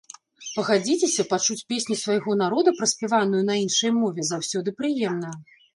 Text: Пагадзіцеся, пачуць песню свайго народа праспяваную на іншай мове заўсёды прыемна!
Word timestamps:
Пагадзіцеся, 0.53 1.25
пачуць 1.33 1.59
песню 1.73 1.99
свайго 2.05 2.39
народа 2.43 2.75
праспяваную 2.81 3.47
на 3.53 3.63
іншай 3.65 3.97
мове 4.03 4.21
заўсёды 4.35 4.69
прыемна! 4.83 5.29